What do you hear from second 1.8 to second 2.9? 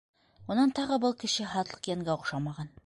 йәнгә оҡшамаған.